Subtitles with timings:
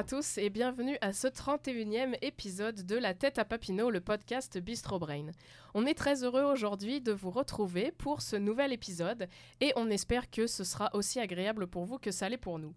[0.00, 4.56] À tous et bienvenue à ce 31e épisode de La tête à Papineau, le podcast
[4.56, 5.26] Bistro Brain.
[5.74, 9.28] On est très heureux aujourd'hui de vous retrouver pour ce nouvel épisode
[9.60, 12.72] et on espère que ce sera aussi agréable pour vous que ça l'est pour nous.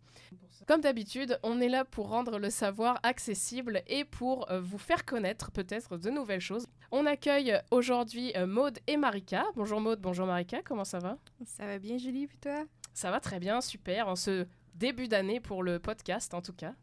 [0.68, 5.06] Comme d'habitude, on est là pour rendre le savoir accessible et pour euh, vous faire
[5.06, 6.68] connaître peut-être de nouvelles choses.
[6.92, 9.46] On accueille aujourd'hui euh, Maude et Marika.
[9.56, 11.18] Bonjour Maude, bonjour Marika, comment ça va?
[11.46, 12.66] Ça va bien, Julie, puis toi?
[12.94, 16.74] Ça va très bien, super, en ce début d'année pour le podcast en tout cas.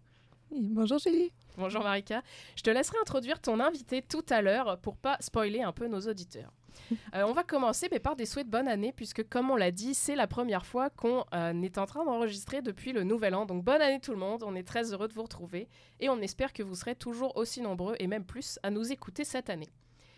[0.52, 1.32] Bonjour, Julie.
[1.56, 2.22] Bonjour Marika.
[2.56, 6.00] Je te laisserai introduire ton invité tout à l'heure pour pas spoiler un peu nos
[6.00, 6.52] auditeurs.
[7.14, 9.70] Euh, on va commencer mais par des souhaits de bonne année puisque comme on l'a
[9.70, 13.46] dit, c'est la première fois qu'on euh, est en train d'enregistrer depuis le nouvel an.
[13.46, 16.20] Donc bonne année tout le monde, on est très heureux de vous retrouver et on
[16.20, 19.68] espère que vous serez toujours aussi nombreux et même plus à nous écouter cette année.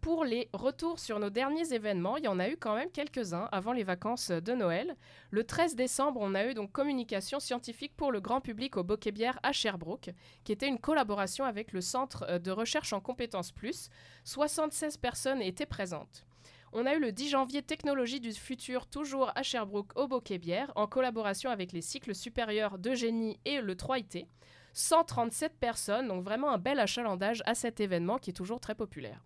[0.02, 3.48] Pour les retours sur nos derniers événements, il y en a eu quand même quelques-uns
[3.52, 4.96] avant les vacances de Noël.
[5.30, 9.38] Le 13 décembre, on a eu donc communication scientifique pour le grand public au Bocquet-Bière
[9.44, 10.10] à Sherbrooke,
[10.42, 13.90] qui était une collaboration avec le Centre de recherche en compétences plus.
[14.24, 16.26] 76 personnes étaient présentes.
[16.72, 20.88] On a eu le 10 janvier Technologie du futur, toujours à Sherbrooke au Bocquet-Bière, en
[20.88, 24.26] collaboration avec les cycles supérieurs de génie et le 3IT.
[24.72, 29.22] 137 personnes, donc vraiment un bel achalandage à cet événement qui est toujours très populaire.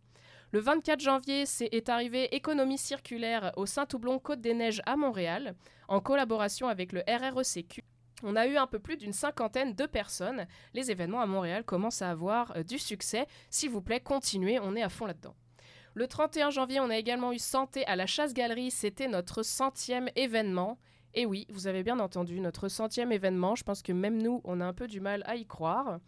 [0.52, 5.56] Le 24 janvier, c'est est arrivé Économie circulaire au Saint-Toublon Côte-des-Neiges à Montréal,
[5.88, 7.82] en collaboration avec le RRECQ.
[8.22, 10.46] On a eu un peu plus d'une cinquantaine de personnes.
[10.72, 13.26] Les événements à Montréal commencent à avoir euh, du succès.
[13.50, 15.34] S'il vous plaît, continuez, on est à fond là-dedans.
[15.94, 18.70] Le 31 janvier, on a également eu Santé à la Chasse-Galerie.
[18.70, 20.78] C'était notre centième événement.
[21.14, 23.56] Et oui, vous avez bien entendu, notre centième événement.
[23.56, 25.98] Je pense que même nous, on a un peu du mal à y croire.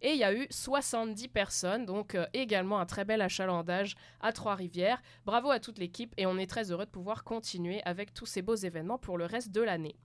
[0.00, 4.32] Et il y a eu 70 personnes, donc euh, également un très bel achalandage à
[4.32, 5.02] Trois-Rivières.
[5.24, 8.42] Bravo à toute l'équipe et on est très heureux de pouvoir continuer avec tous ces
[8.42, 9.96] beaux événements pour le reste de l'année.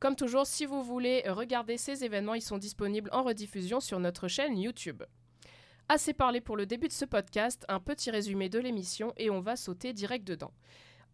[0.00, 4.28] Comme toujours, si vous voulez regarder ces événements, ils sont disponibles en rediffusion sur notre
[4.28, 5.02] chaîne YouTube.
[5.88, 9.40] Assez parlé pour le début de ce podcast, un petit résumé de l'émission et on
[9.40, 10.52] va sauter direct dedans.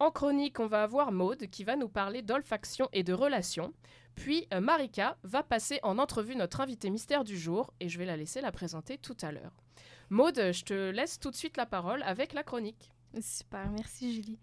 [0.01, 3.73] En chronique, on va avoir Maude qui va nous parler d'olfaction et de relations.
[4.15, 8.07] Puis euh, Marika va passer en entrevue notre invité mystère du jour et je vais
[8.07, 9.53] la laisser la présenter tout à l'heure.
[10.11, 12.91] Maude, je te laisse tout de suite la parole avec la chronique.
[13.21, 14.39] Super, merci, Julie.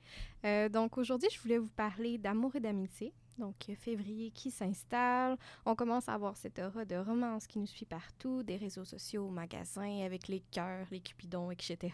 [0.45, 3.13] Euh, donc, aujourd'hui, je voulais vous parler d'amour et d'amitié.
[3.37, 5.37] Donc, euh, février qui s'installe.
[5.65, 9.29] On commence à avoir cette aura de romance qui nous suit partout, des réseaux sociaux,
[9.29, 11.93] magasins, avec les cœurs, les cupidons, etc.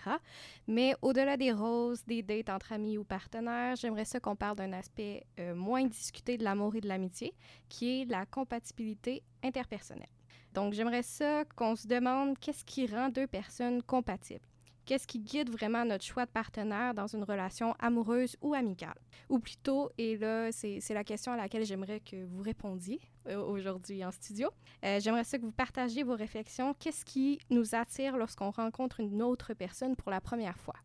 [0.67, 4.73] Mais au-delà des roses, des dates entre amis ou partenaires, j'aimerais ça qu'on parle d'un
[4.73, 7.33] aspect euh, moins discuté de l'amour et de l'amitié,
[7.69, 10.09] qui est la compatibilité interpersonnelle.
[10.53, 14.47] Donc, j'aimerais ça qu'on se demande qu'est-ce qui rend deux personnes compatibles?
[14.87, 18.95] Qu'est-ce qui guide vraiment notre choix de partenaire dans une relation amoureuse ou amicale?
[19.27, 24.05] Ou plutôt, et là, c'est la question à laquelle j'aimerais que vous répondiez euh, aujourd'hui
[24.05, 24.49] en studio.
[24.85, 26.73] Euh, j'aimerais ça que vous partagiez vos réflexions.
[26.73, 30.75] Qu'est-ce qui nous attire lorsqu'on rencontre une autre personne pour la première fois?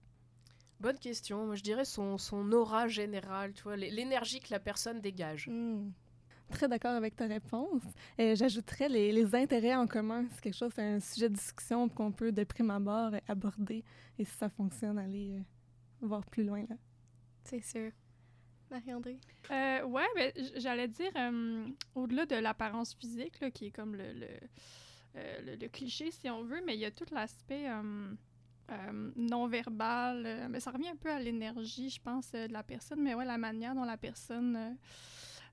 [0.81, 1.47] Bonne question.
[1.47, 5.47] Moi, je dirais son, son aura générale, tu vois, l'é- l'énergie que la personne dégage.
[5.47, 5.91] Hmm.
[6.53, 7.83] Très d'accord avec ta réponse.
[8.21, 10.27] Euh, J'ajouterais les, les intérêts en commun.
[10.33, 13.83] C'est quelque chose, c'est un sujet de discussion qu'on peut de prime abord aborder.
[14.19, 15.41] Et si ça fonctionne, aller euh,
[16.07, 16.65] voir plus loin.
[16.69, 16.77] Là.
[17.45, 17.91] C'est sûr.
[18.71, 19.19] Marie-André?
[19.51, 24.13] Euh, ouais, ben, j'allais dire, euh, au-delà de l'apparence physique, là, qui est comme le,
[24.13, 24.27] le,
[25.17, 28.13] euh, le- le cliché, si on veut, mais il y a tout l'aspect euh,
[28.71, 30.23] euh, non-verbal.
[30.25, 33.15] euh, mais ça revient un peu à l'énergie, je pense, euh, de la personne, mais
[33.15, 34.77] ouais, la manière dont la personne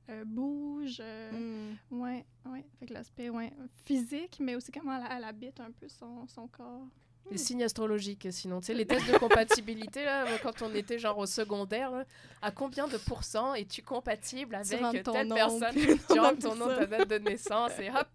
[0.10, 0.98] euh, bouge.
[1.00, 2.00] euh, Hmm.
[2.02, 2.66] Ouais, ouais.
[2.80, 3.52] Fait que l'aspect ouais,
[3.86, 6.86] physique, mais aussi comment elle, elle habite un peu son, son corps.
[7.32, 8.60] Les signes astrologiques, sinon.
[8.60, 12.04] Tu sais, les tests de compatibilité, là, quand on était genre au secondaire, là,
[12.42, 15.76] à combien de pourcents es-tu compatible avec telle nom, personne?
[15.76, 18.08] Tu ton rentres ton nom, ta date de naissance et hop!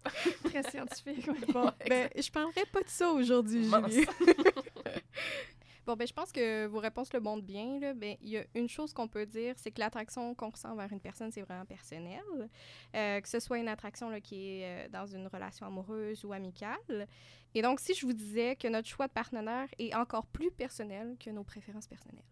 [0.43, 1.27] Très scientifique.
[1.27, 1.33] ouais.
[1.53, 3.63] Bon, ben, je parlerai pas de ça aujourd'hui.
[3.63, 4.05] Julie.
[5.85, 7.93] Bon, ben, je pense que vos réponses le montrent bien.
[7.93, 10.91] Ben, il y a une chose qu'on peut dire, c'est que l'attraction qu'on ressent vers
[10.91, 12.23] une personne, c'est vraiment personnel.
[12.95, 16.33] Euh, que ce soit une attraction là, qui est euh, dans une relation amoureuse ou
[16.33, 17.07] amicale.
[17.53, 21.15] Et donc, si je vous disais que notre choix de partenaire est encore plus personnel
[21.23, 22.25] que nos préférences personnelles.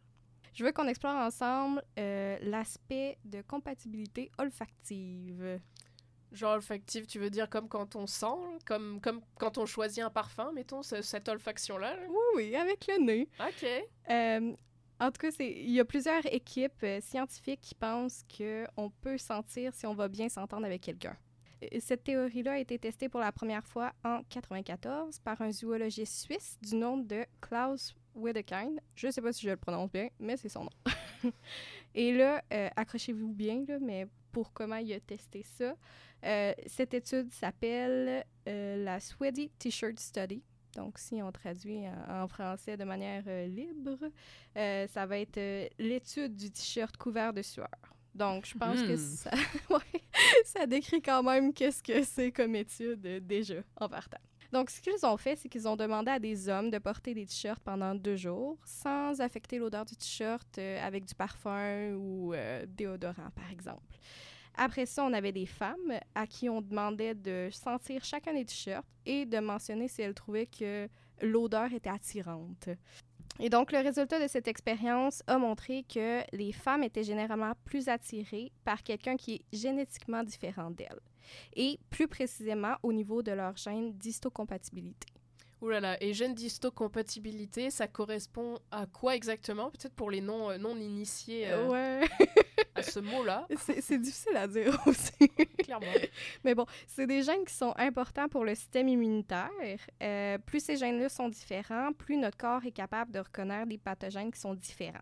[0.54, 5.60] Je veux qu'on explore ensemble euh, l'aspect de compatibilité olfactive.
[6.34, 8.26] Genre olfactive, tu veux dire comme quand on sent,
[8.66, 11.96] comme, comme quand on choisit un parfum, mettons, ce- cette olfaction-là?
[11.96, 12.02] là?
[12.10, 13.30] Oui, oui, avec le nez.
[13.40, 13.68] OK.
[14.10, 14.54] Euh,
[15.00, 19.18] en tout cas, c'est- il y a plusieurs équipes euh, scientifiques qui pensent qu'on peut
[19.20, 21.16] sentir si on va bien s'entendre avec quelqu'un.
[21.64, 26.16] Euh, Cette théorie-là a été testée pour la première fois en 1994 par un zoologiste
[26.24, 28.80] suisse du nom de Klaus Wedekind.
[28.96, 30.70] Je ne sais pas si je le prononce bien, mais c'est son nom.
[31.96, 35.76] Et là, euh, accrochez-vous bien, là, mais pour comment il a testé ça,
[36.26, 40.42] euh, cette étude s'appelle euh, la Sweaty T-shirt Study.
[40.76, 43.98] Donc, si on traduit en, en français de manière euh, libre,
[44.58, 47.68] euh, ça va être l'étude du t-shirt couvert de sueur.
[48.16, 48.98] Donc, je pense que Hmm.
[48.98, 49.32] ça,
[49.70, 50.02] ouais,
[50.46, 54.18] ça décrit quand même qu'est-ce que c'est comme étude déjà en partant.
[54.54, 57.26] Donc, ce qu'ils ont fait, c'est qu'ils ont demandé à des hommes de porter des
[57.26, 62.64] t-shirts pendant deux jours sans affecter l'odeur du t-shirt euh, avec du parfum ou euh,
[62.68, 63.98] déodorant, par exemple.
[64.56, 68.86] Après ça, on avait des femmes à qui on demandait de sentir chacun des t-shirts
[69.08, 70.88] et de mentionner si elles trouvaient que
[71.24, 72.70] l'odeur était attirante.
[73.40, 77.90] Et donc, le résultat de cette expérience a montré que les femmes étaient généralement plus
[77.90, 81.00] attirées par quelqu'un qui est génétiquement différent d'elles.
[81.56, 85.08] Et plus précisément au niveau de leur gène d'histocompatibilité.
[85.62, 89.72] Ouh là là, et gène d'histocompatibilité, ça correspond à quoi exactement?
[89.72, 92.02] Peut-être pour les non, euh, non initiés euh, Ouais,
[92.84, 95.30] ce mot-là, c'est difficile à dire aussi.
[95.58, 95.88] clairement.
[96.44, 99.50] Mais bon, c'est des gènes qui sont importants pour le système immunitaire.
[100.02, 104.32] Euh, plus ces gènes-là sont différents, plus notre corps est capable de reconnaître des pathogènes
[104.32, 105.00] qui sont différents.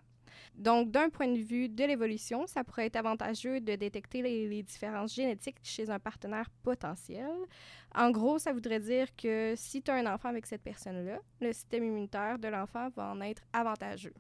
[0.55, 4.63] Donc, d'un point de vue de l'évolution, ça pourrait être avantageux de détecter les, les
[4.63, 7.31] différences génétiques chez un partenaire potentiel.
[7.95, 11.53] En gros, ça voudrait dire que si tu as un enfant avec cette personne-là, le
[11.53, 14.13] système immunitaire de l'enfant va en être avantageux.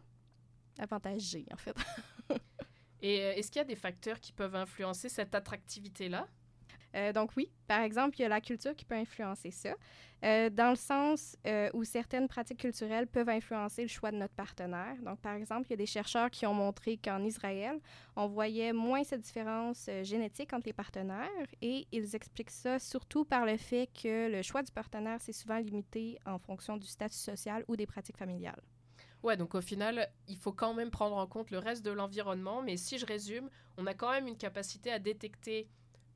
[0.79, 1.75] Avantagé, en fait.
[3.01, 6.27] Et euh, est-ce qu'il y a des facteurs qui peuvent influencer cette attractivité-là?
[6.93, 9.73] Euh, donc oui, par exemple, il y a la culture qui peut influencer ça,
[10.25, 11.37] euh, dans le sens
[11.73, 14.97] où certaines pratiques culturelles peuvent influencer le choix de notre partenaire.
[15.01, 17.79] Donc par exemple, il y a des chercheurs qui ont montré qu'en Israël,
[18.17, 21.29] on voyait moins cette différence génétique entre les partenaires
[21.61, 25.59] et ils expliquent ça surtout par le fait que le choix du partenaire, c'est souvent
[25.59, 28.61] limité en fonction du statut social ou des pratiques familiales.
[29.23, 32.61] Ouais, donc au final, il faut quand même prendre en compte le reste de l'environnement,
[32.61, 35.67] mais si je résume, on a quand même une capacité à détecter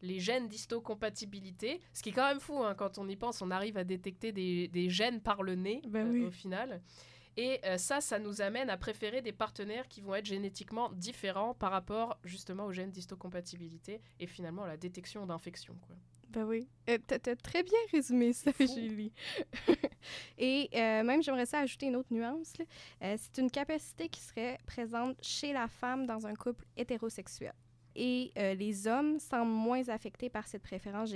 [0.01, 3.51] les gènes d'histocompatibilité, ce qui est quand même fou, hein, quand on y pense, on
[3.51, 6.25] arrive à détecter des, des gènes par le nez Ben euh, oui.
[6.25, 6.81] au final.
[7.37, 11.53] Et euh, ça, ça nous amène à préférer des partenaires qui vont être génétiquement différents
[11.53, 15.75] par rapport justement aux gènes d'histocompatibilité et finalement à la détection d'infections.
[16.29, 16.67] Ben oui.
[16.89, 18.51] Euh, t'as, très bien résumé ça.
[18.59, 19.11] Julie.
[20.37, 22.53] Et euh, même, j'aimerais ça ajouter une autre nuance.
[23.01, 27.53] Euh, c'est une capacité qui serait présente chez la femme dans un couple hétérosexuel.
[27.97, 31.09] Et euh, les hommes semblent moins affectés par cette préférence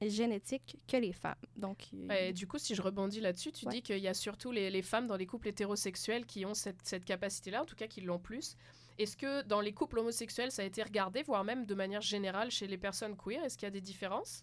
[0.00, 1.34] génétique, que les femmes.
[1.56, 3.72] Donc, Et du coup, si je rebondis là-dessus, tu Ouais.
[3.74, 6.80] dis qu'il y a surtout les, les femmes dans les couples hétérosexuels qui ont cette,
[6.84, 8.56] cette capacité-là, en tout cas qui l'ont plus.
[8.98, 12.50] Est-ce que dans les couples homosexuels, ça a été regardé, voire même de manière générale
[12.50, 13.44] chez les personnes queer?
[13.44, 14.42] Est-ce qu'il y a des différences?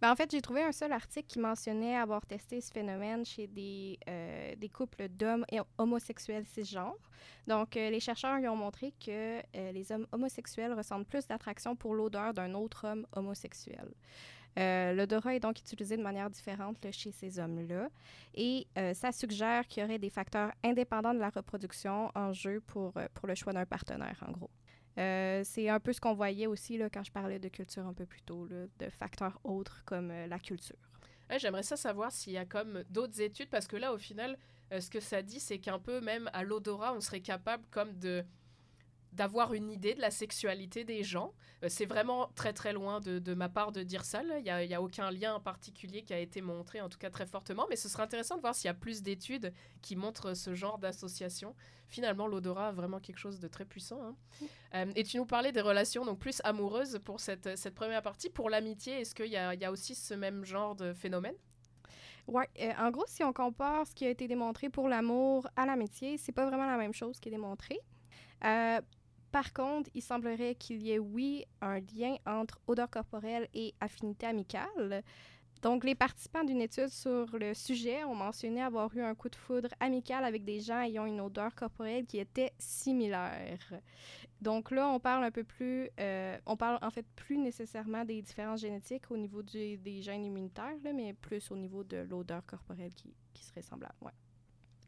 [0.00, 3.46] Ben, en fait, j'ai trouvé un seul article qui mentionnait avoir testé ce phénomène chez
[3.46, 5.44] des, euh, couples d'hommes
[5.78, 6.98] homosexuels cisgenres.
[7.46, 11.76] Donc, euh, les chercheurs y ont montré que euh, les hommes homosexuels ressentent plus d'attraction
[11.76, 13.88] pour l'odeur d'un autre homme homosexuel.
[14.56, 17.88] L'odorat est donc utilisé de manière différente chez ces hommes-là.
[18.34, 22.92] Et ça suggère qu'il y aurait des facteurs indépendants de la reproduction en jeu pour
[23.24, 24.50] le choix d'un partenaire, en gros.
[24.98, 27.94] Euh, c'est un peu ce qu'on voyait aussi là, quand je parlais de culture un
[27.94, 30.76] peu plus tôt, là, de facteurs autres comme euh, la culture.
[31.38, 34.36] J'aimerais ça savoir s'il y a comme d'autres études, parce que là, au final,
[34.72, 37.98] euh, ce que ça dit, c'est qu'un peu même à l'odorat, on serait capable comme
[37.98, 38.22] de
[39.12, 41.32] d'avoir une idée de la sexualité des gens.
[41.62, 44.22] Euh, c'est vraiment très très loin de, ma part de dire ça.
[44.22, 46.98] Il n'y a, y a aucun lien en particulier qui a été montré, en tout
[46.98, 49.52] cas très fortement, mais ce serait intéressant de voir s'il y a plus d'études
[49.82, 51.54] qui montrent ce genre d'association.
[51.88, 54.02] Finalement, l'odorat a vraiment quelque chose de très puissant.
[54.02, 54.16] hein.
[54.74, 58.30] Euh, et tu nous parlais des relations donc plus amoureuses pour cette, cette première partie.
[58.30, 61.34] Pour l'amitié, est-ce qu'il y y a aussi ce même genre de phénomène?
[62.28, 65.66] Ouais, euh, en gros, si on compare ce qui a été démontré pour l'amour à
[65.66, 67.80] l'amitié, c'est pas vraiment la même chose qui est démontré.
[68.44, 68.80] Euh,
[69.32, 74.26] par contre, il semblerait qu'il y ait, oui, un lien entre odeur corporelle et affinité
[74.26, 75.02] amicale.
[75.62, 79.36] Donc, les participants d'une étude sur le sujet ont mentionné avoir eu un coup de
[79.36, 83.58] foudre amical avec des gens ayant une odeur corporelle qui était similaire.
[84.40, 88.20] Donc là, on parle un peu plus, euh, on parle en fait plus nécessairement des
[88.20, 93.14] différences génétiques au niveau des gènes immunitaires, mais plus au niveau de l'odeur corporelle qui,
[93.32, 93.94] qui serait semblable.
[94.00, 94.12] Ouais.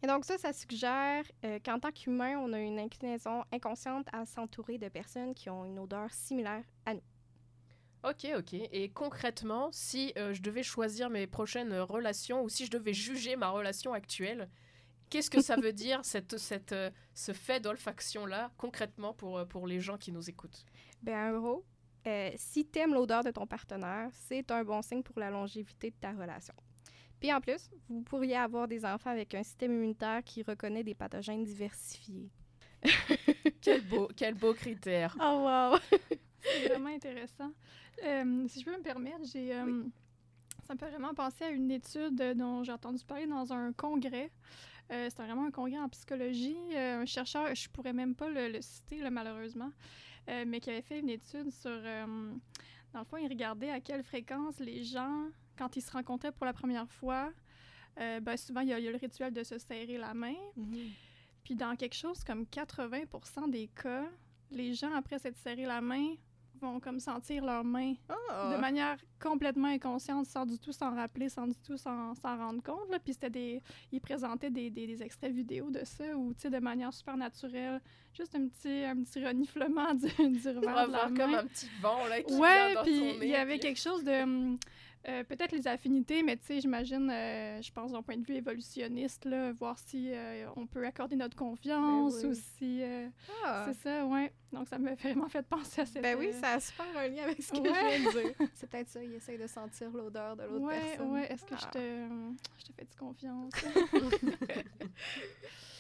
[0.05, 4.27] Et donc ça, ça suggère euh, qu'en tant qu'humain, on a une inclinaison inconsciente à
[4.27, 7.03] s'entourer de personnes qui ont une odeur similaire à nous.
[8.03, 8.53] Ok, ok.
[8.53, 12.93] Et concrètement, si euh, je devais choisir mes prochaines euh, relations ou si je devais
[12.93, 14.51] juger ma relation actuelle,
[15.09, 19.81] qu'est-ce que ça veut dire cette, cette, euh, ce fait d'olfaction-là concrètement pour, pour les
[19.81, 20.67] gens qui nous écoutent?
[21.01, 21.65] Ben en gros,
[22.37, 26.13] si t'aimes l'odeur de ton partenaire, c'est un bon signe pour la longévité de ta
[26.13, 26.55] relation.
[27.25, 30.95] Puis en plus, vous pourriez avoir des enfants avec un système immunitaire qui reconnaît des
[30.95, 32.29] pathogènes diversifiés.
[33.63, 35.17] Quel beau, quel beau critère.
[35.19, 35.79] Oh wow!
[36.43, 37.51] C'est vraiment intéressant.
[38.05, 39.85] Euh, si je peux me permettre, j'ai, euh,
[40.67, 44.31] ça me fait vraiment penser à une étude dont j'ai entendu parler dans un congrès.
[44.93, 46.59] Euh, C'était vraiment un congrès en psychologie.
[46.75, 49.73] Euh, un chercheur, je pourrais même pas le, le citer là, malheureusement,
[50.29, 51.71] euh, mais qui avait fait une étude sur...
[51.71, 52.35] euh,
[52.93, 56.47] dans le fond, il regardait à quelle fréquence les gens, quand ils se rencontraient pour
[56.47, 57.33] la première fois,
[58.01, 60.35] euh, ben, souvent, il y, y a le rituel de se serrer la main.
[61.45, 64.07] Puis dans quelque chose comme 80% des cas,
[64.51, 66.15] les gens, après s'être serré la main,
[66.61, 67.95] vont comme sentir leurs mains
[68.53, 72.89] de manière complètement inconsciente, sans du tout s'en rappeler, sans du tout s'en rendre compte.
[72.91, 72.99] là.
[72.99, 73.63] Puis c'était des...
[73.93, 76.05] Ils présentaient des, des, des extraits vidéo de ça,
[76.39, 77.81] sais, de manière super naturelle,
[78.13, 81.17] juste un petit, un petit reniflement du, du revers de la main.
[81.17, 84.57] comme un petit vent là, qui Ouais, vient puis il y avait quelque chose de...
[85.09, 88.35] euh, Peut-être les affinités, mais tu sais, j'imagine, euh, je pense d'un point de vue
[88.37, 92.31] évolutionniste, là, voir si euh, on peut accorder notre confiance Ben oui.
[92.31, 92.83] ou si...
[92.83, 93.09] euh,
[93.45, 93.67] Ah.
[93.69, 94.33] c'est ça, ouais.
[94.53, 96.03] Donc ça m'a vraiment fait penser à cette...
[96.03, 97.69] Ben oui, ça a super un lien avec ce que Ouais.
[97.69, 98.49] je viens de dire.
[98.55, 101.11] C'est peut-être ça, il essaye de sentir l'odeur de l'autre ouais, personne.
[101.13, 101.71] Ouais, est-ce que je Ah.
[101.71, 102.09] te,
[102.59, 103.53] je te fais-tu confiance?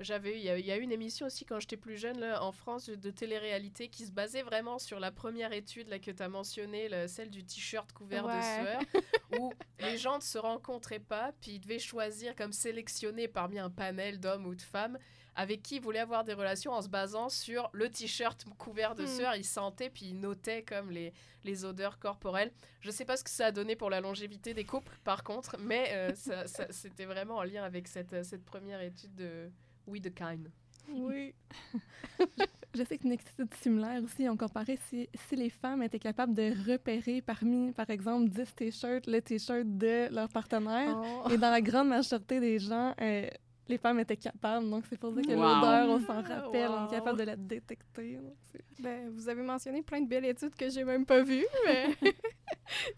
[0.00, 2.52] J'avais il y, y a eu une émission aussi quand j'étais plus jeune là, en
[2.52, 6.28] France de télé-réalité qui se basait vraiment sur la première étude là, que tu as
[6.28, 8.36] mentionnée, le- celle du t-shirt couvert Ouais.
[8.38, 8.80] de sueur,
[9.40, 13.68] où les gens ne se rencontraient pas, puis ils devaient choisir comme sélectionner parmi un
[13.70, 14.98] panel d'hommes ou de femmes
[15.36, 19.04] avec qui ils voulaient avoir des relations en se basant sur le t-shirt couvert de
[19.04, 19.06] Hmm.
[19.16, 19.36] sueur.
[19.36, 21.12] Ils sentaient, puis ils notaient comme les,
[21.44, 22.52] les odeurs corporelles.
[22.80, 25.56] Je sais pas ce que ça a donné pour la longévité des couples, par contre,
[25.58, 29.50] mais euh, ça- ça- c'était vraiment en lien avec cette, cette première étude de
[29.86, 30.48] We the Kind.
[30.92, 31.34] Oui.
[32.74, 36.52] Je sais qu'une étude similaire aussi, on comparait si, si les femmes étaient capables de
[36.70, 40.96] repérer parmi, par exemple, 10 t-shirts, le t-shirt de leur partenaire.
[41.24, 41.28] Oh.
[41.30, 43.28] Et dans la grande majorité des gens, euh,
[43.68, 44.68] les femmes étaient capables.
[44.70, 45.42] Donc, c'est pour dire que Wow.
[45.42, 48.18] l'odeur, on s'en rappelle, on est capable de la détecter.
[48.78, 51.86] Ben, vous avez mentionné plein de belles études que j'ai même pas vues, mais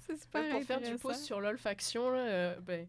[0.00, 2.86] c'est super pour faire du pouce sur l'olfaction, là, euh, ben,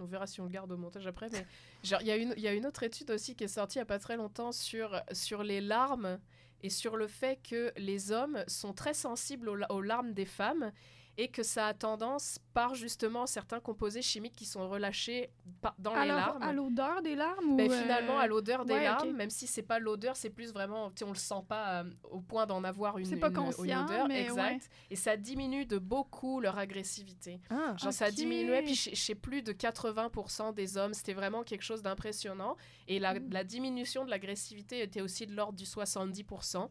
[0.00, 1.46] on verra si on le garde au montage après, mais
[1.84, 3.98] il y, y a une autre étude aussi qui est sortie il n'y a pas
[3.98, 6.18] très longtemps sur, sur les larmes
[6.62, 10.72] et sur le fait que les hommes sont très sensibles aux larmes des femmes
[11.20, 15.30] et que ça a tendance, par justement certains composés chimiques qui sont relâchés
[15.78, 17.56] dans les Alors, larmes, à l'odeur des larmes ou...
[17.56, 20.52] ben, finalement euh, à l'odeur des ouais, larmes, même si c'est pas l'odeur, c'est plus
[20.52, 23.44] vraiment, on le sent pas euh, au point d'en avoir une, C'est pas une- une
[23.46, 27.40] conscient, odeur, mais exact, et ça diminue de beaucoup leur agressivité.
[27.50, 28.14] Ah, Genre, ça Ok.
[28.14, 32.56] diminuait, puis chez, chez plus de 80% des hommes, c'était vraiment quelque chose d'impressionnant.
[32.86, 33.30] Et la, Mm.
[33.32, 36.70] la diminution de l'agressivité était aussi de l'ordre du 70%.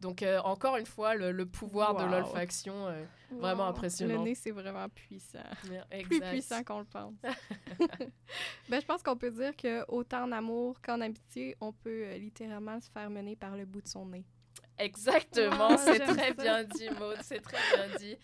[0.00, 4.18] Donc, euh, encore une fois, le, le pouvoir de l'olfaction, euh, vraiment impressionnant.
[4.18, 5.38] Le nez, c'est vraiment puissant.
[6.04, 7.14] Plus puissant qu'on le pense.
[8.68, 12.18] ben, je pense qu'on peut dire que autant en amour qu'en amitié, on peut euh,
[12.18, 14.24] littéralement se faire mener par le bout de son nez.
[14.78, 16.34] Exactement, Wow, c'est très ça.
[16.34, 18.16] bien dit, Maud, c'est très bien dit.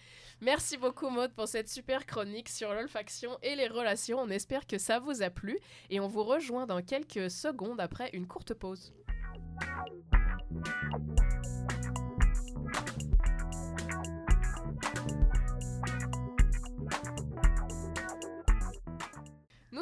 [0.42, 4.18] Merci beaucoup, Maud, pour cette super chronique sur l'olfaction et les relations.
[4.18, 8.10] On espère que ça vous a plu et on vous rejoint dans quelques secondes après
[8.12, 8.92] une courte pause.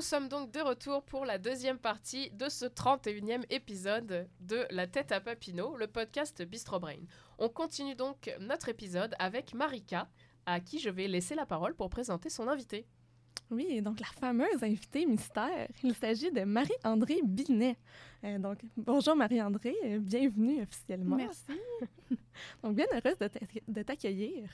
[0.01, 4.87] Nous sommes donc de retour pour la deuxième partie de ce 31e épisode de La
[4.87, 7.03] tête à Papineau, le podcast Bistro Brain.
[7.39, 10.09] On continue donc notre épisode avec Marika,
[10.47, 12.87] à qui je vais laisser la parole pour présenter son invité.
[13.51, 15.69] Oui, et donc la fameuse invitée mystère.
[15.85, 17.77] Il s'agit de Marie-André Binet.
[18.25, 21.17] Euh, donc, bonjour Marie-André, euh, bienvenue officiellement.
[21.17, 21.61] Merci.
[22.63, 23.19] Donc, bien heureuse
[23.69, 24.49] de t'accueillir.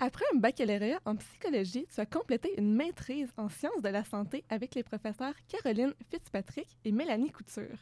[0.00, 4.44] Après un baccalauréat en psychologie, tu as complété une maîtrise en sciences de la santé
[4.48, 7.78] avec les professeurs Caroline Fitzpatrick et Mélanie Couture.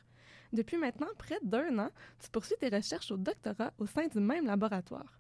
[0.52, 1.90] Depuis maintenant près d'un an,
[2.23, 5.19] tu poursuis tes recherches au doctorat au sein du même laboratoire.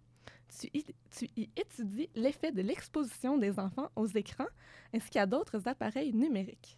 [0.60, 4.52] tu y, tu y étudies l'effet de l'exposition des enfants aux écrans
[4.92, 6.76] ainsi qu'à d'autres appareils numériques.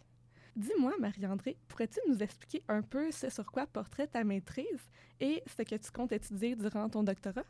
[0.55, 5.63] Dis-moi, Marie-André, pourrais-tu nous expliquer un peu ce sur quoi porterait ta maîtrise et ce
[5.63, 7.43] que tu comptes étudier durant ton doctorat?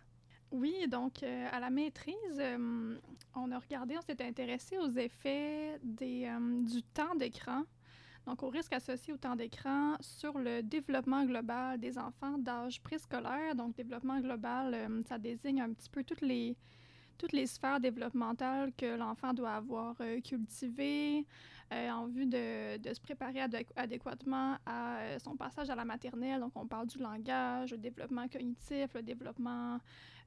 [0.52, 2.98] Oui, donc euh, à la maîtrise, euh,
[3.36, 7.64] on a regardé, on s'est intéressé aux effets euh, du temps d'écran,
[8.26, 13.56] donc au risque associé au temps d'écran sur le développement global des enfants d'âge préscolaire.
[13.56, 16.56] Donc développement global, ça désigne un petit peu les,
[17.18, 21.26] toutes les sphères développementales que l'enfant doit avoir cultivées
[21.72, 26.40] en vue de, se préparer adéqu- adéquatement à son passage à la maternelle.
[26.40, 29.80] Donc on parle du langage, le développement cognitif, le développement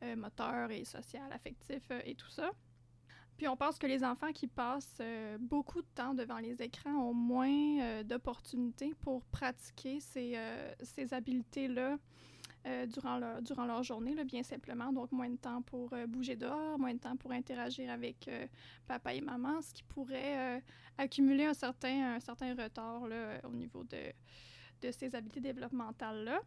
[0.03, 2.51] euh, moteur et social, affectif euh, et tout ça.
[3.37, 6.91] Puis on pense que les enfants qui passent euh, beaucoup de temps devant les écrans
[6.91, 11.99] ont moins euh, d'opportunités pour pratiquer ces, euh, ces habiletés-là
[12.67, 14.93] euh, durant, leur, durant leur journée, bien simplement.
[14.93, 18.47] Donc moins de temps pour euh, bouger dehors, moins de temps pour interagir avec euh,
[18.87, 20.63] papa et maman, ce qui pourrait
[20.97, 24.13] accumuler un certain, un certain retard là, au niveau de,
[24.83, 26.41] de ces habiletés développementales-là.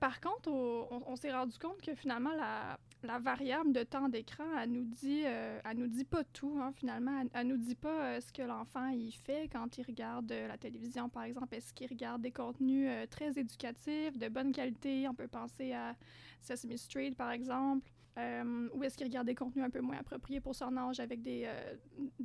[0.00, 4.84] Par contre, on, s'est rendu compte que finalement, la, variable de temps d'écran, elle nous
[4.84, 7.24] dit, euh, nous dit pas tout, hein, finalement.
[7.32, 10.58] Elle, nous dit pas euh, ce que l'enfant il fait quand il regarde euh, la
[10.58, 11.54] télévision, par exemple.
[11.54, 15.06] Est-ce qu'il regarde des contenus très éducatifs, de bonne qualité?
[15.08, 15.94] On peut penser à
[16.40, 17.90] Sesame Street, par exemple.
[18.16, 21.48] Ou est-ce qu'il regarde des contenus un peu moins appropriés pour son âge avec des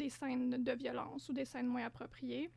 [0.09, 2.49] scènes de violence ou des scènes moins appropriées?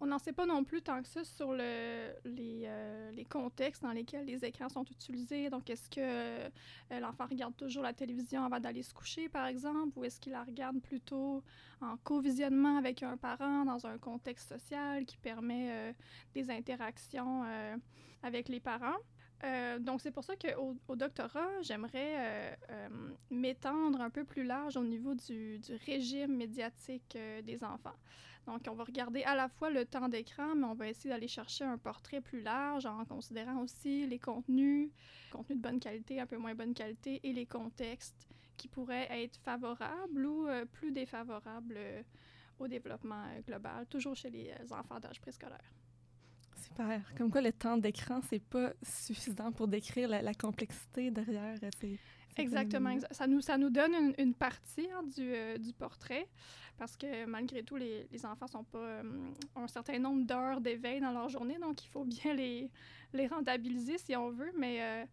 [0.00, 4.26] On n'en sait pas non plus tant que ça sur euh, les contextes dans lesquels
[4.26, 5.48] les écrans sont utilisés.
[5.48, 6.48] Donc, est-ce que euh,
[7.00, 10.44] l'enfant regarde toujours la télévision avant d'aller se coucher, par exemple, ou est-ce qu'il la
[10.44, 11.42] regarde plutôt
[11.80, 15.92] en co-visionnement avec un parent dans un contexte social qui permet euh,
[16.34, 17.44] des interactions
[18.22, 18.98] avec les parents?
[19.80, 22.58] Donc, c'est pour ça qu'au au doctorat, j'aimerais
[23.30, 27.94] m'étendre un peu plus large au niveau du, régime médiatique des enfants.
[28.46, 31.26] Donc, on va regarder à la fois le temps d'écran, mais on va essayer d'aller
[31.26, 34.90] chercher un portrait plus large en considérant aussi les contenus,
[35.32, 39.36] contenus de bonne qualité, un peu moins bonne qualité, et les contextes qui pourraient être
[39.38, 42.02] favorables ou euh, plus défavorables euh,
[42.58, 45.72] au développement euh, global, toujours chez les enfants d'âge préscolaire.
[46.56, 47.02] Super.
[47.16, 51.58] Comme quoi, le temps d'écran, c'est pas suffisant pour décrire la, complexité derrière.
[52.42, 52.90] Exactement.
[52.90, 56.26] exa- Ça nous, ça nous donne une, une partie hein, du, euh, du portrait
[56.78, 59.02] parce que malgré tout, les, les enfants sont pas, euh,
[59.54, 62.70] ont un certain nombre d'heures d'éveil dans leur journée, donc il faut bien les,
[63.14, 65.04] les rentabiliser si on veut, mais euh,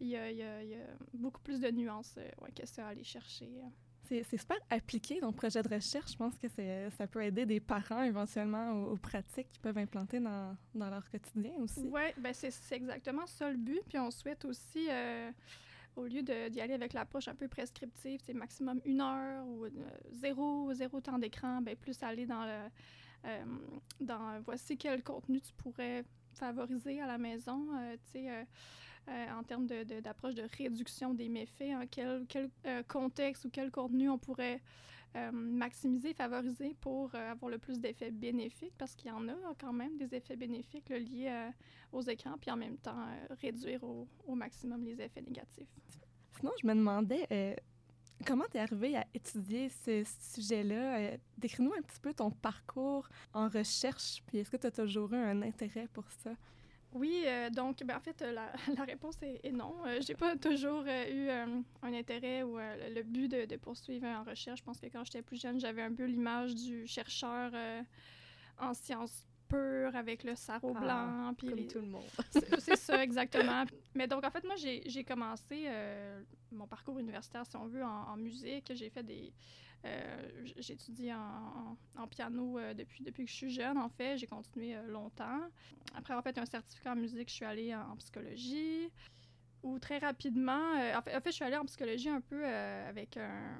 [0.00, 2.50] il y, a, il y a- il y a beaucoup plus de nuances euh, ouais,
[2.50, 3.46] que ça à aller chercher.
[3.62, 3.68] euh.
[4.06, 6.12] C'est super appliqué ton projet de recherche.
[6.12, 6.46] Je pense que
[6.98, 11.08] ça peut aider des parents éventuellement aux, aux pratiques qu'ils peuvent implanter dans, dans leur
[11.08, 11.88] quotidien aussi.
[11.90, 13.80] Oui, ben c'est c'est exactement ça le but.
[13.88, 15.30] Puis on souhaite aussi, euh,
[15.96, 19.70] au lieu d'y aller avec l'approche un peu prescriptive, c'est maximum une heure ou euh,
[20.12, 22.68] zéro, zéro temps d'écran, ben plus aller dans le
[23.26, 23.44] euh,
[24.00, 26.04] dans voici quel contenu tu pourrais
[26.34, 28.46] favoriser à la maison, euh, tu sais,
[29.08, 33.50] en termes de- de- d'approche de, réduction des méfaits, hein, quel, quel euh, contexte ou
[33.50, 34.60] quel contenu on pourrait
[35.16, 39.34] euh, maximiser, favoriser pour euh, avoir le plus d'effets bénéfiques, parce qu'il y en a
[39.60, 41.50] quand même des effets bénéfiques liés euh,
[41.92, 45.68] aux écrans, puis en même temps euh, réduire au, maximum les effets négatifs.
[46.38, 47.54] Sinon, je me demandais euh,
[48.26, 50.02] comment tu es arrivé à étudier ce
[50.34, 50.98] sujet-là?
[50.98, 55.12] Euh, Décris-nous un petit peu ton parcours en recherche, puis est-ce que tu as toujours
[55.12, 56.32] eu un intérêt pour ça?
[56.94, 59.74] Oui, euh, donc ben, en fait, euh, la, la réponse est, est non.
[59.86, 61.28] Euh, j'ai pas toujours euh, eu
[61.82, 64.60] un intérêt ou le- but de, de poursuivre en recherche.
[64.60, 67.52] Je pense que quand j'étais plus jeune, j'avais un peu l'image du chercheur
[68.58, 71.34] en sciences pures avec le sarrau Ah, blanc.
[71.36, 72.04] Puis Comme les- tout le monde.
[72.60, 73.64] C'est ça, exactement.
[73.94, 75.68] Mais donc, en fait, moi, j'ai commencé
[76.52, 78.70] mon parcours universitaire, si on veut, en, en musique.
[78.74, 79.32] J'ai fait des...
[79.84, 84.16] euh, J'étudie en, en- en piano euh, depuis, que je suis jeune, en fait.
[84.18, 85.40] J'ai continué euh, longtemps.
[85.94, 88.90] Après avoir fait un certificat en musique, je suis allée en, en psychologie.
[89.62, 90.72] Ou très rapidement...
[90.94, 93.58] en, fait, en je suis allée en psychologie un peu avec un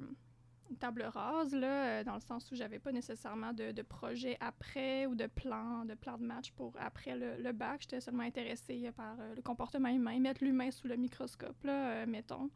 [0.71, 5.15] une table rase, là, dans le sens où j'avais pas nécessairement de, projet après ou
[5.15, 7.83] de plan, de plan de match pour après le, le bac.
[7.83, 12.51] J'étais seulement intéressée par le comportement humain, mettre l'humain sous le microscope, là, mettons.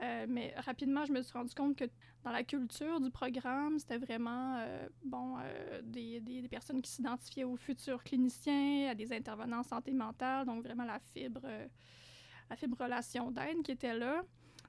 [0.00, 1.84] Euh, mais rapidement, je me suis rendu compte que
[2.22, 7.44] dans la culture du programme, c'était vraiment euh, bon, euh, des, des- personnes qui s'identifiaient
[7.44, 11.42] aux futurs cliniciens, à des intervenants en santé mentale, donc vraiment la fibre,
[12.50, 14.22] la fibre relation d'aide qui était là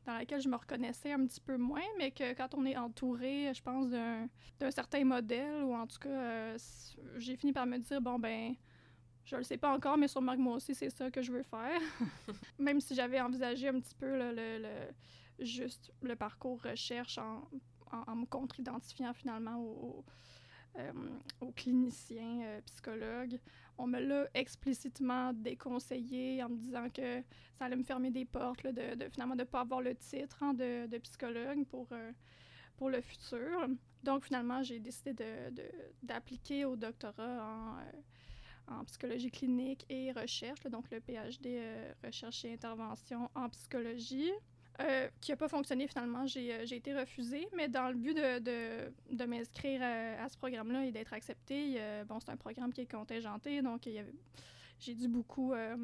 [0.05, 3.51] dans laquelle je me reconnaissais un petit peu moins, mais que quand on est entouré,
[3.53, 6.55] je pense, d'un certain modèle, ou en tout cas,
[7.17, 8.55] j'ai fini par me dire, bon, ben,
[9.25, 11.43] je le sais pas encore, mais sûrement que moi aussi, c'est ça que je veux
[11.43, 11.79] faire.
[12.59, 14.89] Même si j'avais envisagé un petit peu le-
[15.41, 17.47] juste le parcours recherche en,
[17.91, 20.05] en, me contre-identifiant finalement au, au,
[20.77, 20.91] euh,
[21.41, 23.39] aux cliniciens euh, psychologues.
[23.77, 27.21] On me l'a explicitement déconseillé en me disant que
[27.57, 29.95] ça allait me fermer des portes, là, de, de, finalement de ne pas avoir le
[29.95, 32.11] titre hein, de, de, psychologue pour, euh,
[32.77, 33.67] pour le futur.
[34.03, 35.13] Donc finalement, j'ai décidé
[36.03, 37.77] d'appliquer au doctorat en
[38.71, 41.59] en psychologie clinique et recherche, donc le PhD
[42.03, 44.31] recherche et intervention en psychologie,
[44.79, 46.25] euh, qui n'a pas fonctionné finalement.
[46.25, 50.91] J'ai euh, été refusée, mais dans le but de, m'inscrire à, à, ce programme-là et
[50.91, 53.87] d'être acceptée, bon, c'est un programme qui est contingenté, donc
[54.79, 55.75] j'ai dû beaucoup euh,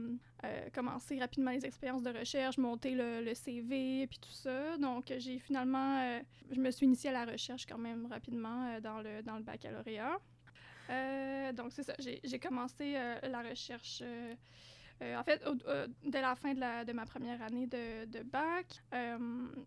[0.46, 4.78] euh, commencer rapidement les expériences de recherche, monter le, le CV, puis tout ça.
[4.78, 9.02] Donc, j'ai finalement, euh, je me suis initiée à la recherche quand même rapidement dans
[9.02, 10.18] le baccalauréat.
[11.54, 14.02] donc, c'est ça, j'ai commencé la recherche.
[15.02, 15.56] En fait, au,
[16.04, 18.84] dès la fin de, ma première année de, bac,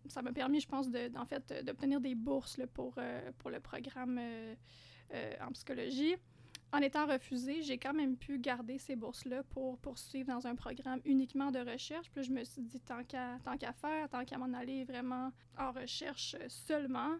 [0.07, 4.19] ça m'a permis, je pense, de, en fait, d'obtenir des bourses pour le programme
[5.41, 6.15] en psychologie
[6.71, 11.01] en étant refusée, j'ai quand même pu garder ces bourses-là pour poursuivre dans un programme
[11.03, 12.09] uniquement de recherche.
[12.11, 15.31] Puis je me suis dit, tant qu'à, tant qu'à faire, tant qu'à m'en aller vraiment
[15.57, 17.17] en recherche seulement,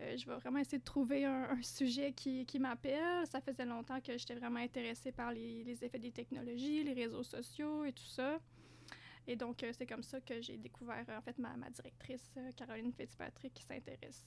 [0.00, 3.26] euh, je vais vraiment essayer de trouver un, un sujet qui, qui, m'appelle.
[3.26, 7.22] Ça faisait longtemps que j'étais vraiment intéressée par les, les, effets des technologies, les réseaux
[7.22, 8.38] sociaux et tout ça.
[9.26, 12.50] Et donc, euh, c'est comme ça que j'ai découvert, en fait, ma, ma directrice, euh,
[12.56, 14.24] Caroline Fitzpatrick, qui s'intéresse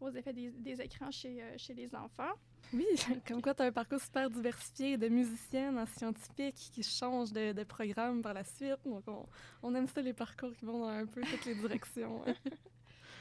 [0.00, 2.32] aux effets des, des écrans chez, euh, chez les enfants.
[2.72, 2.86] Oui,
[3.26, 7.52] comme quoi tu as un parcours super diversifié de musicienne en scientifique qui change de,
[7.52, 8.78] de, programme par la suite.
[8.84, 9.26] Donc, on,
[9.62, 12.22] on, aime ça, les parcours qui vont dans un peu toutes les directions.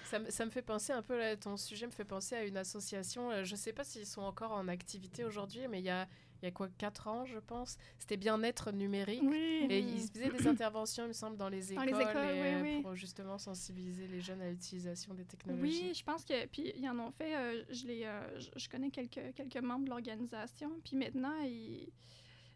[0.08, 2.58] Ça, ça, me fait penser un peu, là, ton sujet me fait penser à une
[2.58, 5.89] association, euh, je ne sais pas s'ils sont encore en activité aujourd'hui, mais il y
[5.89, 6.08] a
[6.41, 7.78] il y a quoi, 4 ans, je pense?
[7.98, 9.24] C'était bien-être numérique.
[9.24, 9.65] Oui.
[9.70, 12.56] Et ils faisaient des interventions, il me semble, dans les écoles, dans les écoles et,
[12.56, 12.82] oui, oui.
[12.82, 15.88] pour justement sensibiliser les jeunes à l'utilisation des technologies.
[15.88, 16.46] Oui, je pense que.
[16.48, 17.36] Puis ils en ont fait.
[17.36, 20.70] Euh, je, les, euh, je, je, connais quelques, quelques membres de l'organisation.
[20.84, 21.91] Puis maintenant, ils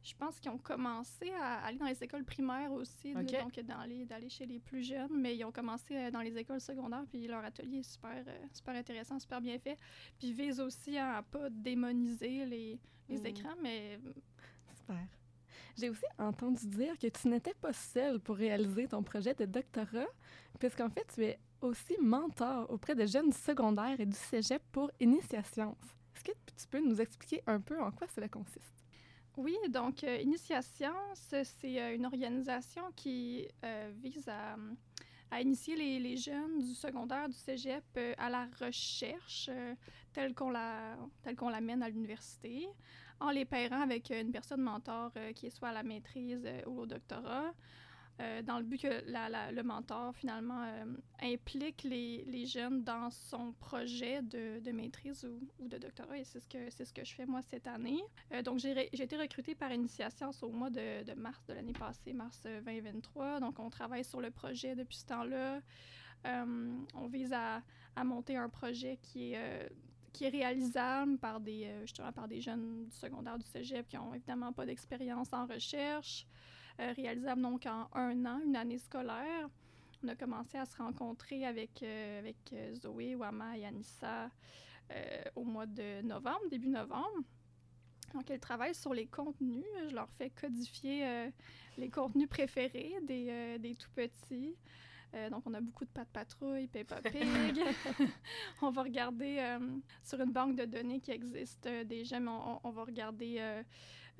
[0.04, 3.40] je pense qu'ils ont commencé à aller dans les écoles primaires aussi, okay.
[3.40, 7.06] donc d'aller chez les plus jeunes, mais ils ont commencé euh, dans les écoles secondaires,
[7.10, 9.78] puis leur atelier est super, euh, super intéressant, super bien fait.
[10.18, 13.26] Puis ils visent aussi à ne pas démoniser les, les mmh.
[13.28, 14.00] écrans, mais...
[14.74, 15.08] Super.
[15.78, 20.08] J'ai aussi entendu dire que tu n'étais pas seule pour réaliser ton projet de doctorat,
[20.60, 25.78] puisqu'en fait, tu es aussi mentor auprès de jeunes secondaires et du cégep pour Initiascience.
[26.16, 28.81] Est-ce que tu peux nous expliquer un peu en quoi cela consiste?
[29.38, 34.58] Oui, donc euh, Initiascience, c'est euh, une organisation qui euh, vise à,
[35.39, 37.86] initier les, jeunes du secondaire, du cégep
[38.17, 39.50] à la recherche
[40.12, 42.67] telle qu'on telle l'amène à l'université,
[43.22, 46.86] en les pairant avec une personne mentor qui est soit à la maîtrise ou au
[46.86, 47.54] doctorat.
[48.44, 50.64] Dans le but que la, le mentor, finalement,
[51.22, 56.18] implique les, les, jeunes dans son projet de, de maîtrise ou, ou, de doctorat.
[56.18, 58.02] Et c'est ce, que, c'est ce que je fais, moi, cette année.
[58.44, 62.14] donc, j'ai, j'ai été recrutée par Initiation au mois de, de mars de l'année passée,
[62.14, 63.40] mars 2023.
[63.40, 65.62] Donc, on travaille sur le projet depuis ce temps-là.
[66.26, 67.62] Euh, on vise à,
[67.96, 69.68] à, monter un projet qui est, euh,
[70.14, 73.96] qui est réalisable par des, euh, justement, par des jeunes du secondaire, du cégep qui
[73.96, 76.28] n'ont évidemment pas d'expérience en recherche.
[76.80, 79.50] Réalisable donc en un an, une année scolaire.
[80.04, 82.38] On a commencé à se rencontrer avec, avec
[82.76, 84.30] Zoé, Wama et Anissa
[85.36, 87.24] au mois de novembre, début novembre.
[88.14, 89.66] Donc, elles travaillent sur les contenus.
[89.90, 91.30] Je leur fais codifier euh,
[91.78, 94.56] les contenus préférés des, euh, des tout petits.
[95.14, 97.62] Euh, donc, on a beaucoup de Pat Patrouille, Peppa Pig.
[98.62, 99.60] on va regarder euh,
[100.04, 103.62] sur une banque de données qui existe déjà, mais on, on va regarder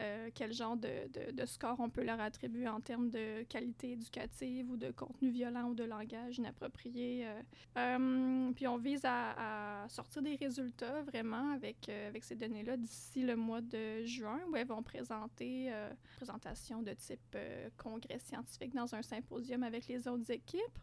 [0.02, 4.78] euh, quel genre de, score on peut leur attribuer en termes de qualité éducative ou
[4.78, 7.28] de contenu violent ou de langage inapproprié.
[7.28, 7.42] Euh,
[7.78, 13.36] euh, puis on vise à, sortir des résultats vraiment avec, avec ces données-là d'ici le
[13.36, 17.38] mois de juin où elles vont présenter une présentation de type
[17.78, 20.80] congrès scientifique dans un symposium avec les autres équipes.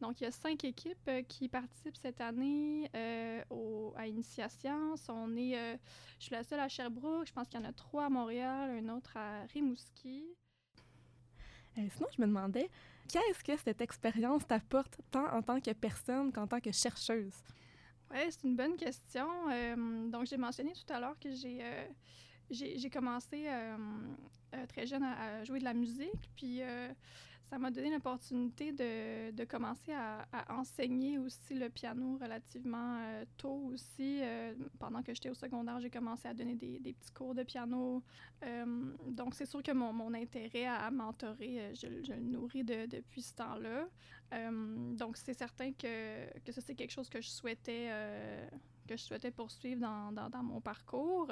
[0.00, 5.06] Donc, il y a cinq équipes euh, qui participent cette année euh, au, à Initiascience.
[5.08, 5.76] On est, euh,
[6.18, 7.26] je suis la seule à Sherbrooke.
[7.26, 10.24] Je pense qu'il y en a trois à Montréal, un autre à Rimouski.
[11.74, 12.70] sinon, je me demandais,
[13.08, 17.42] qu'est-ce que cette expérience t'apporte tant en tant que personne qu'en tant que chercheuse?
[18.10, 19.26] Oui, c'est une bonne question.
[20.08, 21.60] donc, j'ai mentionné tout à l'heure que j'ai
[22.48, 26.60] j'ai j'ai commencé euh, très jeune à, à jouer de la musique, puis
[27.48, 33.70] ça m'a donné l'opportunité de, de commencer à, enseigner aussi le piano relativement euh, tôt
[33.72, 34.20] aussi.
[34.20, 38.02] Euh, pendant que j'étais au secondaire, j'ai commencé à donner des, petits cours de piano.
[38.44, 43.22] Euh, donc, c'est sûr que mon, mon intérêt à, mentorer, je, le nourris de- depuis
[43.22, 43.86] ce temps-là.
[44.94, 47.90] Donc, c'est certain que, que ça, c'est quelque chose que je souhaitais,
[48.88, 51.30] que je souhaitais poursuivre dans, dans mon parcours.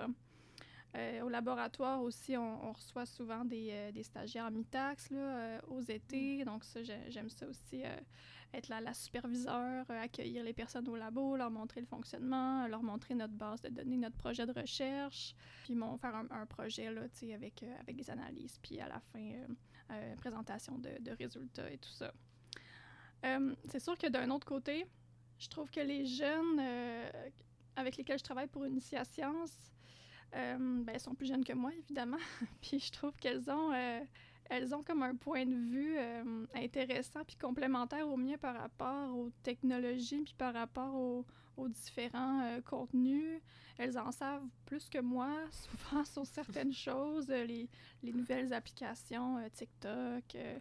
[0.96, 5.80] Euh, au laboratoire aussi, on, on reçoit souvent des, euh, des stagiaires mi-taxe euh, aux
[5.82, 6.44] étés.
[6.44, 7.96] Donc, ça, j'ai- j'aime ça aussi, euh,
[8.52, 12.84] être la, la superviseure, euh, accueillir les personnes au labo, leur montrer le fonctionnement, leur
[12.84, 16.92] montrer notre base de données, notre projet de recherche, puis mon, faire un, un projet
[16.92, 17.02] là,
[17.34, 19.32] avec, avec des analyses, puis à la fin,
[20.16, 22.12] présentation de, de résultats et tout ça.
[23.68, 24.86] C'est sûr que d'un autre côté,
[25.38, 26.60] je trouve que les jeunes
[27.74, 29.73] avec lesquels je travaille pour Initia Science,
[30.34, 32.18] euh, ben, elles sont plus jeunes que moi, évidemment.
[32.60, 34.00] puis je trouve qu'elles ont, euh,
[34.50, 39.16] elles ont comme un point de vue euh, intéressant puis complémentaire au mien par rapport
[39.16, 41.24] aux technologies puis par rapport aux,
[41.56, 43.40] aux différents euh, contenus.
[43.76, 47.68] Elles en savent plus que moi, souvent sur certaines choses, euh, les,
[48.02, 50.58] les nouvelles applications euh, TikTok, euh,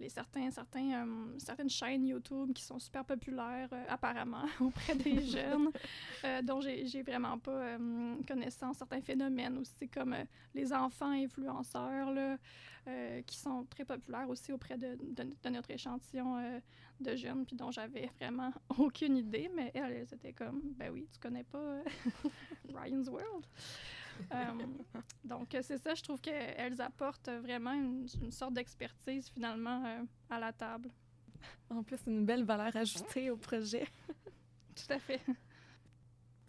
[0.00, 1.06] les certains, certains,
[1.38, 5.70] certaines chaînes YouTube qui sont super populaires apparemment auprès des jeunes,
[6.42, 7.76] dont j'ai j'ai vraiment pas
[8.26, 8.78] connaissance.
[8.78, 10.16] Certains phénomènes aussi comme
[10.54, 12.36] les enfants influenceurs là,
[13.26, 16.60] qui sont très populaires aussi auprès de, de- de notre échantillon
[17.00, 21.06] de jeunes, puis dont j'avais vraiment aucune idée, mais elles, elles étaient comme, ben oui,
[21.12, 21.78] tu connais pas
[22.72, 23.46] Ryan's World.
[24.32, 24.52] Euh,
[25.24, 30.02] donc, euh, c'est ça, je trouve qu'elles apportent vraiment une, une sorte d'expertise finalement euh,
[30.30, 30.88] à la table.
[31.68, 33.86] En plus, une belle valeur ajoutée au projet.
[34.76, 35.20] Tout à fait.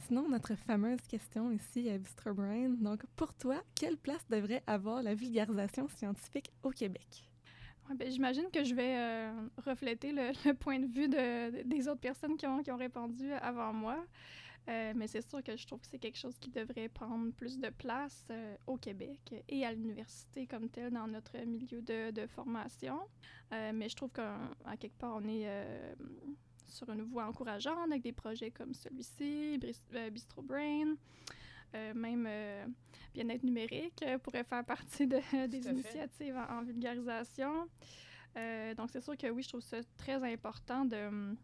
[0.07, 2.69] Sinon, notre fameuse question ici à Bistro Brain.
[2.69, 7.27] Donc, pour toi, quelle place devrait avoir la vulgarisation scientifique au Québec?
[7.89, 11.63] Ouais, ben, J'imagine que je vais euh, refléter le, le point de vue de- de-
[11.63, 13.97] des autres personnes qui ont, qui ont répondu avant moi.
[14.67, 17.59] Euh, mais c'est sûr que je trouve que c'est quelque chose qui devrait prendre plus
[17.59, 22.25] de place euh, au Québec et à l'université comme tel dans notre milieu de, de
[22.25, 22.99] formation.
[23.53, 24.37] Euh, mais je trouve qu'à
[24.79, 25.47] quelque part, on est
[26.67, 29.59] sur une voie encourageante avec des projets comme celui-ci,
[30.11, 30.95] Bistro Brain,
[31.73, 32.27] même
[33.13, 37.67] bien-être numérique pourrait faire partie de, des initiatives en, en vulgarisation.
[38.77, 41.35] Donc, c'est sûr que oui, je trouve ça très important de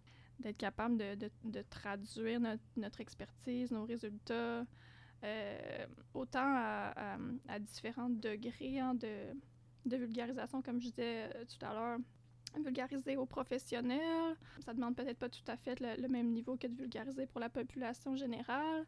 [0.41, 2.39] d'être capable de, de- traduire
[2.75, 4.65] notre, expertise, nos résultats,
[5.23, 11.99] euh, autant à, différents degrés hein, de, vulgarisation, comme je disais euh, tout à l'heure,
[12.63, 14.35] vulgariser aux professionnels.
[14.65, 17.49] Ça demande peut-être pas tout à fait le, même niveau que de vulgariser pour la
[17.49, 18.85] population générale,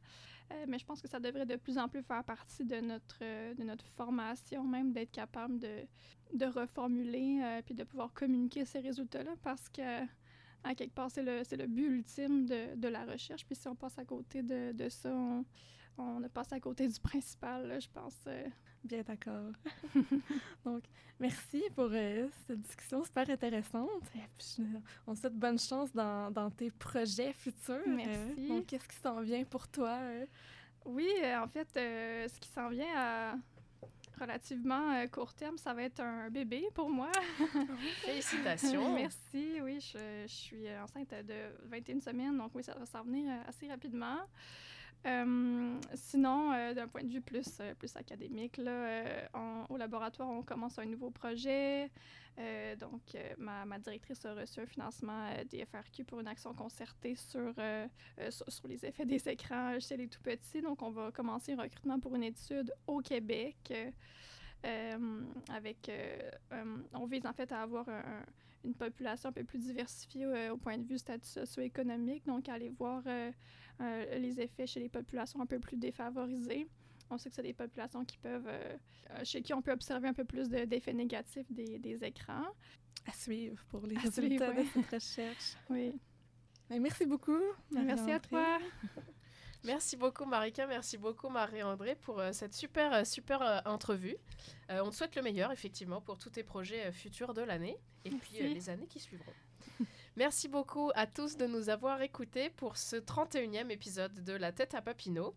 [0.51, 3.19] euh, mais je pense que ça devrait de plus en plus faire partie de notre,
[3.19, 5.85] de notre formation, même d'être capable de,
[6.33, 9.81] de reformuler euh, puis de pouvoir communiquer ces résultats-là parce que
[10.63, 13.45] à quelque part, c'est le, le but ultime de, de la recherche.
[13.45, 15.43] Puis si on passe à côté de, de ça, on,
[15.97, 18.15] on a passé à côté du principal, là, je pense.
[18.27, 18.45] euh.
[18.83, 19.51] Bien d'accord.
[20.65, 20.83] Donc,
[21.17, 23.89] merci pour euh, cette discussion super intéressante.
[24.15, 24.65] Et puis,
[25.07, 27.79] on te souhaite bonne chance dans, dans tes projets futurs.
[27.87, 28.09] Merci.
[28.39, 29.99] Euh, donc, qu'est-ce qui s'en vient pour toi?
[30.85, 31.07] Oui,
[31.41, 33.35] en fait, ce qui s'en vient à
[34.23, 37.11] relativement euh, court terme, ça va être un bébé pour moi.
[38.05, 38.93] Félicitations.
[38.95, 43.29] Merci, oui, je, je suis enceinte de 21 semaines, donc oui, ça va s'en venir
[43.29, 44.17] euh, assez rapidement.
[45.05, 50.29] Euh, sinon, euh, d'un point de vue plus, euh, plus académique, là, on- au laboratoire,
[50.29, 51.89] on commence un nouveau projet.
[52.79, 57.53] Donc, ma, ma directrice a reçu un financement des FRQ pour une action concertée sur,
[58.31, 60.61] sur, sur les effets des écrans chez les tout-petits.
[60.61, 63.71] Donc, on va commencer un recrutement pour une étude au Québec.
[64.65, 66.17] Euh, avec, euh,
[66.53, 68.25] euh, on vise en fait à avoir un- un-
[68.63, 73.03] une population un peu plus diversifiée au point de vue statut socio-économique, donc aller voir
[73.79, 76.67] les effets chez les populations un peu plus défavorisées.
[77.09, 78.49] On sait que c'est des populations qui peuvent,
[79.23, 82.47] chez qui on peut observer un peu plus de- d'effets négatifs des, des écrans.
[83.05, 85.55] À suivre pour les À résultats suivre, de cette recherche.
[85.69, 85.93] Oui.
[86.69, 87.41] Ben, merci beaucoup.
[87.71, 88.57] Merci à toi.
[89.63, 94.17] Merci beaucoup Marika, merci beaucoup Marie-André pour euh, cette super, euh, super euh, entrevue.
[94.69, 98.09] Euh, on te souhaite le meilleur effectivement pour tous tes projets futurs de l'année et
[98.09, 99.31] puis les années qui suivront.
[100.17, 104.73] merci beaucoup à tous de nous avoir écoutés pour ce 31e épisode de La tête
[104.73, 105.33] à Papineau.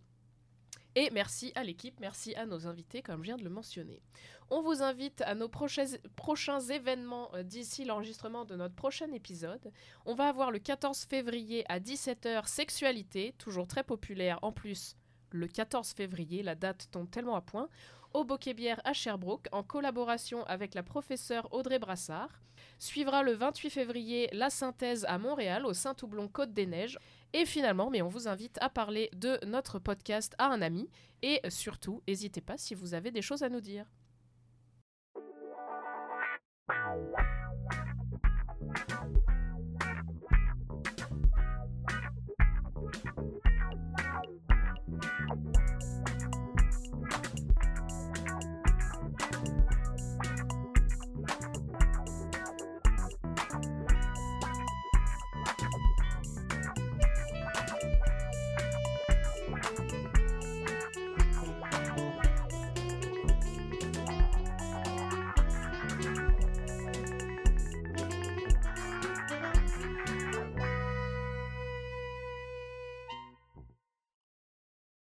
[0.99, 4.01] Et merci à l'équipe, merci à nos invités comme je viens de le mentionner.
[4.49, 9.71] On vous invite à nos prochains, événements euh, d'ici l'enregistrement de notre prochain épisode.
[10.07, 14.97] On va avoir le 14 février à 17h Sexualité, toujours très populaire en plus
[15.33, 17.69] le 14 février, la date tombe tellement à point,
[18.17, 22.31] au Bocquet-Bière à Sherbrooke, en collaboration avec la professeure Audrey Brassard.
[22.79, 26.99] Suivra le 28 février la synthèse à Montréal, au Saint-Toublon Côte des Neiges.
[27.35, 30.89] Et finalement, mais on vous invite à parler de notre podcast à un ami.
[31.21, 33.85] Et surtout, n'hésitez pas si vous avez des choses à nous dire.